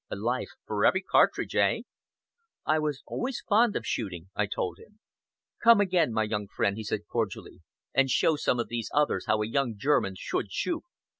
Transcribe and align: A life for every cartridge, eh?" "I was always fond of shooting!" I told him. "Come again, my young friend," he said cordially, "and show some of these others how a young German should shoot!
A 0.09 0.15
life 0.15 0.49
for 0.65 0.83
every 0.83 1.03
cartridge, 1.03 1.55
eh?" 1.55 1.81
"I 2.65 2.79
was 2.79 3.03
always 3.05 3.43
fond 3.47 3.75
of 3.75 3.85
shooting!" 3.85 4.31
I 4.35 4.47
told 4.47 4.79
him. 4.79 4.99
"Come 5.63 5.79
again, 5.79 6.11
my 6.11 6.23
young 6.23 6.47
friend," 6.47 6.75
he 6.75 6.83
said 6.83 7.05
cordially, 7.07 7.61
"and 7.93 8.09
show 8.09 8.35
some 8.35 8.59
of 8.59 8.67
these 8.67 8.89
others 8.95 9.27
how 9.27 9.43
a 9.43 9.47
young 9.47 9.75
German 9.77 10.15
should 10.17 10.51
shoot! 10.51 10.81